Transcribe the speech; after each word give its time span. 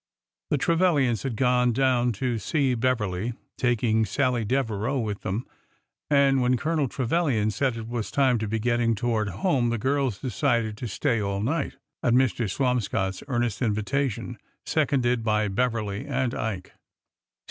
The 0.49 0.57
Trevilians 0.57 1.21
had 1.21 1.35
gone 1.35 1.73
down 1.73 2.11
to 2.13 2.39
see 2.39 2.73
Beverly, 2.73 3.33
taking 3.55 4.03
Sallie 4.03 4.43
Devereau 4.43 4.97
with 4.97 5.21
them, 5.21 5.45
and 6.09 6.41
when 6.41 6.57
Colonel 6.57 6.87
Trevilian 6.87 7.51
said 7.51 7.77
it 7.77 7.87
was 7.87 8.09
time 8.09 8.39
to 8.39 8.47
be 8.47 8.57
getting 8.57 8.95
toward 8.95 9.29
home 9.29 9.69
the 9.69 9.77
girls 9.77 10.17
de 10.17 10.31
cided 10.31 10.75
to 10.77 10.87
stay 10.87 11.21
all 11.21 11.39
night, 11.39 11.77
at 12.01 12.13
Mrs. 12.13 12.49
Swamscott's 12.49 13.21
earnest 13.27 13.61
in 13.61 13.75
vitation, 13.75 14.39
seconded 14.65 15.23
by 15.23 15.47
Beverly 15.47 16.07
and 16.07 16.33
Ike. 16.33 16.73